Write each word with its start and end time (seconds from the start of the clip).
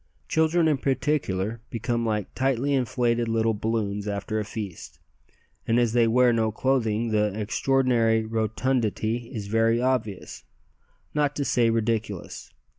Children 0.27 0.67
in 0.67 0.79
particular 0.79 1.61
become 1.69 2.07
like 2.07 2.33
tightly 2.33 2.73
inflated 2.73 3.27
little 3.27 3.53
balloons 3.53 4.07
after 4.07 4.39
a 4.39 4.43
feast, 4.43 4.97
and 5.67 5.79
as 5.79 5.93
they 5.93 6.07
wear 6.07 6.33
no 6.33 6.51
clothing, 6.51 7.09
the 7.09 7.39
extraordinary 7.39 8.25
rotundity 8.25 9.29
is 9.31 9.45
very 9.45 9.79
obvious, 9.79 10.43
not 11.13 11.35
to 11.35 11.45
say 11.45 11.69
ridiculous. 11.69 12.51